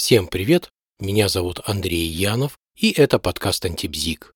[0.00, 4.32] Всем привет, меня зовут Андрей Янов, и это подкаст «Антибзик».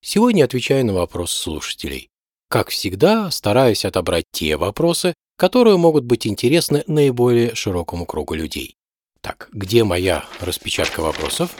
[0.00, 2.08] Сегодня отвечаю на вопрос слушателей.
[2.48, 8.76] Как всегда, стараюсь отобрать те вопросы, которые могут быть интересны наиболее широкому кругу людей.
[9.20, 11.54] Так, где моя распечатка вопросов?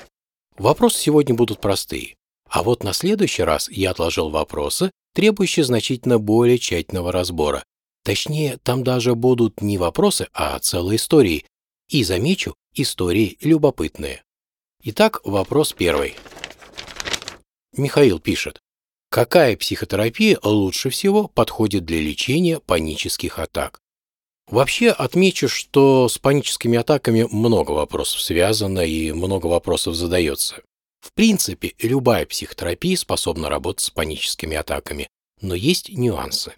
[0.56, 2.14] Вопросы сегодня будут простые.
[2.48, 7.62] А вот на следующий раз я отложил вопросы, требующие значительно более тщательного разбора.
[8.04, 11.44] Точнее, там даже будут не вопросы, а целые истории.
[11.90, 14.24] И замечу, Истории любопытные.
[14.82, 16.16] Итак, вопрос первый.
[17.76, 18.58] Михаил пишет.
[19.10, 23.78] Какая психотерапия лучше всего подходит для лечения панических атак?
[24.48, 30.60] Вообще отмечу, что с паническими атаками много вопросов связано и много вопросов задается.
[31.00, 35.06] В принципе, любая психотерапия способна работать с паническими атаками,
[35.40, 36.54] но есть нюансы.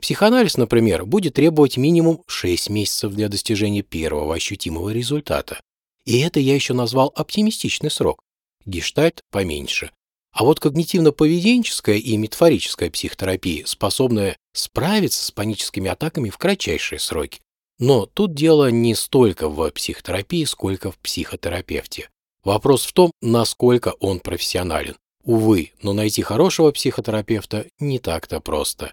[0.00, 5.60] Психоанализ, например, будет требовать минимум 6 месяцев для достижения первого ощутимого результата.
[6.04, 8.22] И это я еще назвал оптимистичный срок.
[8.64, 9.90] Гештальт поменьше.
[10.32, 17.40] А вот когнитивно-поведенческая и метафорическая психотерапия способны справиться с паническими атаками в кратчайшие сроки.
[17.78, 22.10] Но тут дело не столько в психотерапии, сколько в психотерапевте.
[22.44, 24.96] Вопрос в том, насколько он профессионален.
[25.24, 28.92] Увы, но найти хорошего психотерапевта не так-то просто.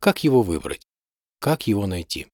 [0.00, 0.80] Как его выбрать?
[1.40, 2.26] Как его найти?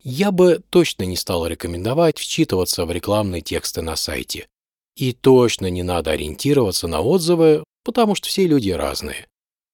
[0.00, 4.48] Я бы точно не стал рекомендовать вчитываться в рекламные тексты на сайте.
[4.94, 9.26] И точно не надо ориентироваться на отзывы, потому что все люди разные.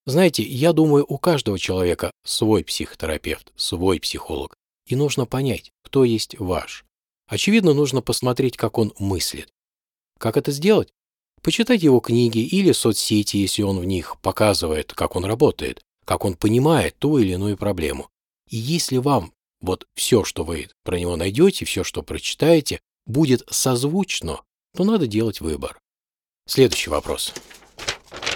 [0.06, 4.54] Знаете, я думаю, у каждого человека свой психотерапевт, свой психолог,
[4.86, 6.84] и нужно понять, кто есть ваш.
[7.28, 9.48] Очевидно, нужно посмотреть, как он мыслит.
[10.18, 10.88] Как это сделать?
[11.42, 16.34] Почитать его книги или соцсети, если он в них показывает, как он работает как он
[16.34, 18.08] понимает ту или иную проблему.
[18.48, 24.40] И если вам вот все, что вы про него найдете, все, что прочитаете, будет созвучно,
[24.74, 25.78] то надо делать выбор.
[26.46, 27.34] Следующий вопрос.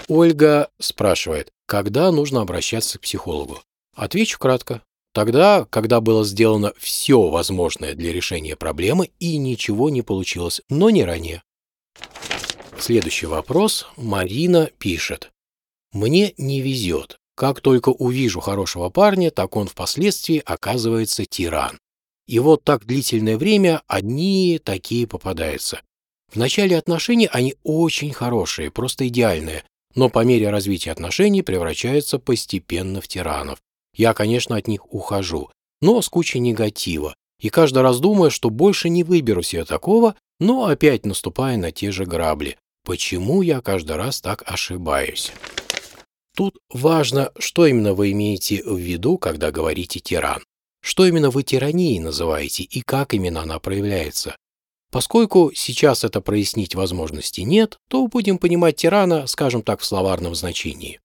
[0.07, 3.61] Ольга спрашивает, когда нужно обращаться к психологу?
[3.95, 4.83] Отвечу кратко.
[5.13, 11.03] Тогда, когда было сделано все возможное для решения проблемы и ничего не получилось, но не
[11.03, 11.43] ранее.
[12.77, 13.87] Следующий вопрос.
[13.95, 15.31] Марина пишет.
[15.93, 17.20] Мне не везет.
[17.41, 21.79] Как только увижу хорошего парня, так он впоследствии оказывается тиран.
[22.27, 25.81] И вот так длительное время одни такие попадаются.
[26.31, 29.63] В начале отношений они очень хорошие, просто идеальные,
[29.95, 33.57] но по мере развития отношений превращаются постепенно в тиранов.
[33.95, 35.49] Я, конечно, от них ухожу,
[35.81, 40.65] но с кучей негатива, и каждый раз думаю, что больше не выберу себе такого, но
[40.65, 42.57] опять наступая на те же грабли.
[42.85, 45.31] Почему я каждый раз так ошибаюсь?
[46.35, 50.41] Тут важно, что именно вы имеете в виду, когда говорите «тиран».
[50.81, 54.35] Что именно вы тиранией называете и как именно она проявляется.
[54.91, 60.99] Поскольку сейчас это прояснить возможности нет, то будем понимать тирана, скажем так, в словарном значении.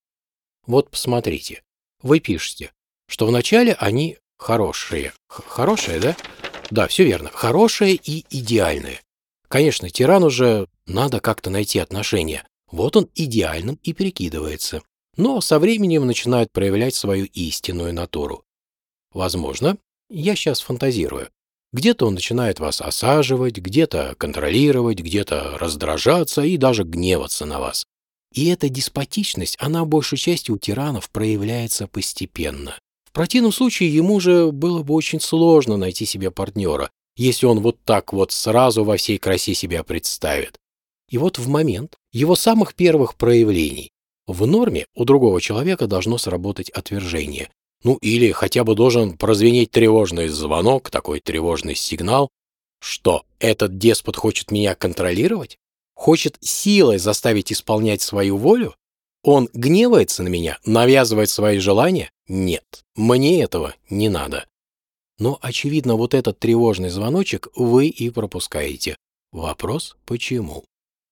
[0.66, 1.62] Вот посмотрите.
[2.02, 2.72] Вы пишете,
[3.06, 5.12] что вначале они хорошие.
[5.28, 6.16] Х хорошие, да?
[6.70, 7.30] Да, все верно.
[7.32, 9.00] Хорошие и идеальные.
[9.48, 12.44] Конечно, тирану же надо как-то найти отношения.
[12.70, 14.82] Вот он идеальным и перекидывается
[15.16, 18.44] но со временем начинают проявлять свою истинную натуру.
[19.12, 19.78] Возможно,
[20.10, 21.30] я сейчас фантазирую.
[21.72, 27.84] Где-то он начинает вас осаживать, где-то контролировать, где-то раздражаться и даже гневаться на вас.
[28.32, 32.78] И эта деспотичность, она большей части у тиранов проявляется постепенно.
[33.04, 37.78] В противном случае ему же было бы очень сложно найти себе партнера, если он вот
[37.84, 40.56] так вот сразу во всей красе себя представит.
[41.08, 43.90] И вот в момент его самых первых проявлений
[44.26, 47.50] в норме у другого человека должно сработать отвержение.
[47.84, 52.30] Ну или хотя бы должен прозвенеть тревожный звонок, такой тревожный сигнал.
[52.80, 55.56] Что, этот деспот хочет меня контролировать?
[55.94, 58.74] Хочет силой заставить исполнять свою волю?
[59.22, 62.10] Он гневается на меня, навязывает свои желания?
[62.28, 64.46] Нет, мне этого не надо.
[65.18, 68.96] Но, очевидно, вот этот тревожный звоночек вы и пропускаете.
[69.32, 70.64] Вопрос почему?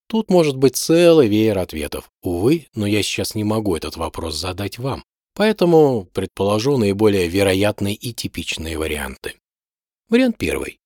[0.09, 2.11] Тут может быть целый веер ответов.
[2.23, 5.03] Увы, но я сейчас не могу этот вопрос задать вам.
[5.35, 9.35] Поэтому предположу наиболее вероятные и типичные варианты.
[10.09, 10.79] Вариант первый.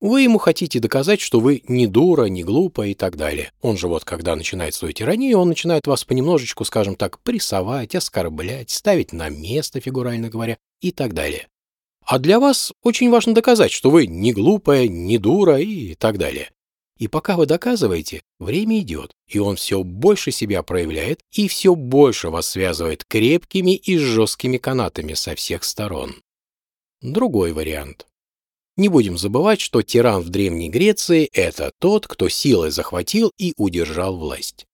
[0.00, 3.50] Вы ему хотите доказать, что вы не дура, не глупа и так далее.
[3.62, 8.70] Он же вот, когда начинает свою тиранию, он начинает вас понемножечку, скажем так, прессовать, оскорблять,
[8.70, 11.48] ставить на место, фигурально говоря, и так далее.
[12.04, 16.50] А для вас очень важно доказать, что вы не глупая, не дура и так далее.
[16.98, 22.28] И пока вы доказываете, время идет, и он все больше себя проявляет и все больше
[22.28, 26.16] вас связывает крепкими и жесткими канатами со всех сторон.
[27.00, 28.06] Другой вариант.
[28.76, 34.16] Не будем забывать, что тиран в Древней Греции– это тот, кто силой захватил и удержал
[34.16, 34.66] власть.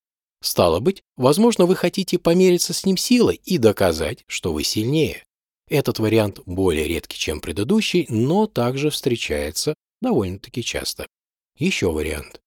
[0.42, 5.22] Стало быть, возможно, вы хотите помериться с ним силой и доказать, что вы сильнее.
[5.68, 11.06] Этот вариант более редкий, чем предыдущий, но также встречается довольно-таки часто.
[11.56, 12.40] Еще вариант.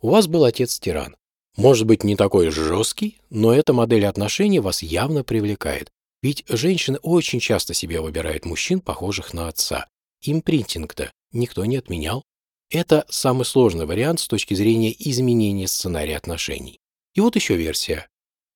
[0.00, 1.16] У вас был отец-тиран.
[1.56, 5.90] Может быть, не такой жесткий, но эта модель отношений вас явно привлекает.
[6.22, 9.86] Ведь женщины очень часто себе выбирают мужчин, похожих на отца.
[10.22, 12.24] Импринтинг-то никто не отменял.
[12.70, 16.78] Это самый сложный вариант с точки зрения изменения сценария отношений.
[17.14, 18.08] И вот еще версия.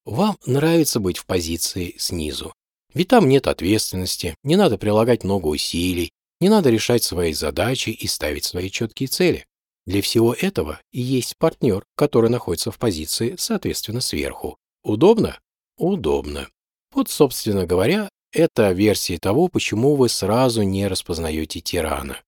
[0.04, 2.52] Вам нравится быть в позиции снизу.
[2.94, 6.10] Ведь там нет ответственности, не надо прилагать много усилий,
[6.40, 9.46] не надо решать свои задачи и ставить свои четкие цели.
[9.86, 14.58] Для всего этого и есть партнер, который находится в позиции, соответственно, сверху.
[14.84, 15.38] Удобно?
[15.76, 16.48] Удобно.
[16.92, 22.20] Вот, собственно говоря, это версия того, почему вы сразу не распознаете тирана.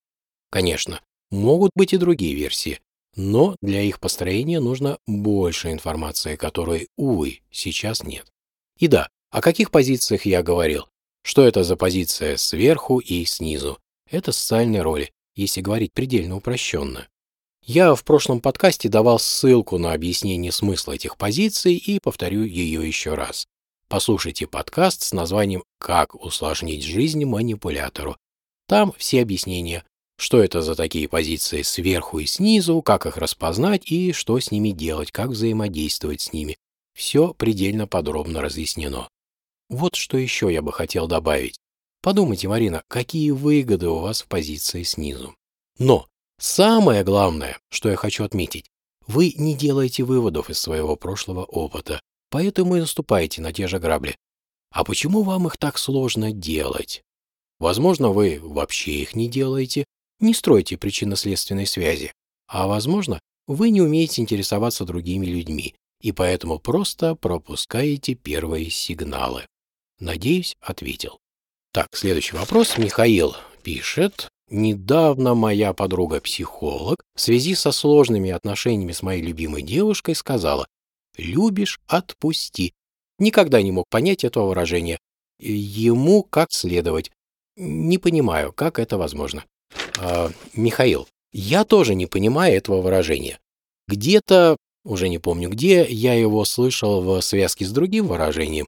[0.51, 2.79] Конечно, могут быть и другие версии,
[3.15, 8.27] но для их построения нужно больше информации, которой, увы, сейчас нет.
[8.77, 10.87] И да, о каких позициях я говорил?
[11.23, 13.79] Что это за позиция сверху и снизу?
[14.09, 17.07] Это социальные роли, если говорить предельно упрощенно.
[17.67, 23.15] Я в прошлом подкасте давал ссылку на объяснение смысла этих позиций и повторю ее еще
[23.15, 23.47] раз.
[23.87, 28.17] Послушайте подкаст с названием «Как усложнить жизнь манипулятору».
[28.67, 29.83] Там все объяснения,
[30.15, 34.69] что это за такие позиции сверху и снизу, как их распознать и что с ними
[34.69, 36.59] делать, как взаимодействовать с ними.
[36.93, 39.09] Все предельно подробно разъяснено.
[39.69, 41.57] Вот что еще я бы хотел добавить.
[42.03, 45.35] Подумайте, Марина, какие выгоды у вас в позиции снизу.
[45.79, 48.65] Но самое главное, что я хочу отметить,
[49.07, 51.99] вы не делаете выводов из своего прошлого опыта.
[52.29, 54.17] Поэтому и наступаете на те же грабли.
[54.71, 57.01] А почему вам их так сложно делать?
[57.59, 59.85] Возможно, вы вообще их не делаете,
[60.19, 62.11] не строите причинно-следственной связи.
[62.47, 69.47] А возможно, вы не умеете интересоваться другими людьми и поэтому просто пропускаете первые сигналы.
[69.99, 71.19] Надеюсь, ответил.
[71.71, 72.77] Так, следующий вопрос.
[72.77, 74.29] Михаил пишет.
[74.49, 80.67] Недавно моя подруга-психолог в связи со сложными отношениями с моей любимой девушкой сказала,
[81.17, 82.73] Любишь— отпусти.
[83.19, 84.99] Никогда не мог понять этого выражения.
[85.39, 87.11] Ему как следовать.
[87.55, 89.45] Не понимаю, как это возможно.
[89.97, 93.39] А, Михаил, я тоже не понимаю этого выражения.
[93.87, 98.67] Где-то, уже не помню где, я его слышал в связке с другим выражением.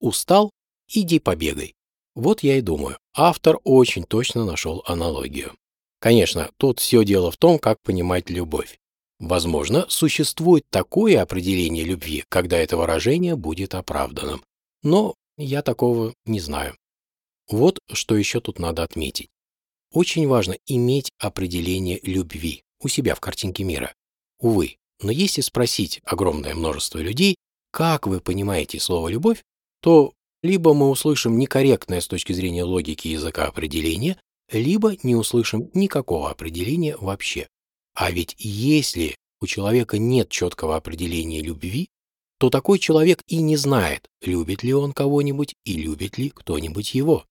[0.00, 0.50] Устал?
[0.88, 1.74] Иди побегай.
[2.14, 5.52] Вот я и думаю, автор очень точно нашел аналогию.
[6.00, 8.78] Конечно, тут все дело в том, как понимать любовь.
[9.18, 14.44] Возможно, существует такое определение любви, когда это выражение будет оправданным.
[14.82, 16.76] Но я такого не знаю.
[17.48, 19.28] Вот что еще тут надо отметить.
[19.92, 23.94] Очень важно иметь определение любви у себя в картинке мира.
[24.40, 27.36] Увы, но если спросить огромное множество людей,
[27.70, 29.42] как вы понимаете слово «любовь»,
[29.80, 30.12] то
[30.44, 34.18] либо мы услышим некорректное с точки зрения логики языка определение,
[34.52, 37.48] либо не услышим никакого определения вообще.
[37.94, 41.88] А ведь если у человека нет четкого определения любви,
[42.38, 47.24] то такой человек и не знает, любит ли он кого-нибудь и любит ли кто-нибудь его.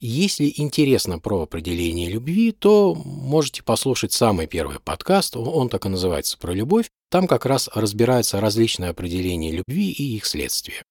[0.00, 6.38] Если интересно про определение любви, то можете послушать самый первый подкаст, он так и называется
[6.38, 6.88] «Про любовь».
[7.10, 10.82] Там как раз разбираются различные определения любви и их следствия.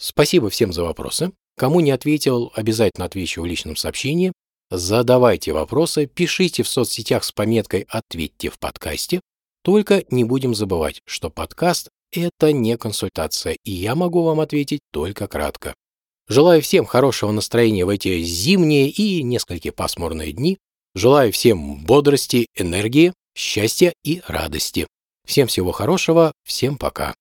[0.00, 1.30] Спасибо всем за вопросы.
[1.58, 4.32] Кому не ответил, обязательно отвечу в личном сообщении.
[4.70, 9.20] Задавайте вопросы, пишите в соцсетях с пометкой «Ответьте в подкасте».
[9.62, 15.28] Только не будем забывать, что подкаст– это не консультация, и я могу вам ответить только
[15.28, 15.74] кратко.
[16.28, 20.56] Желаю всем хорошего настроения в эти зимние и несколько пасмурные дни.
[20.94, 24.86] Желаю всем бодрости, энергии, счастья и радости.
[25.26, 27.14] Всем всего хорошего, всем пока.